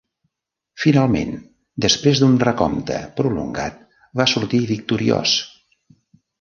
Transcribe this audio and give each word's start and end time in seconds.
Finalment, 0.83 1.35
després 1.85 2.23
d'un 2.23 2.39
recompte 2.45 2.99
prolongat, 3.21 3.79
va 4.23 4.29
sortir 4.35 4.65
victoriós. 4.75 5.39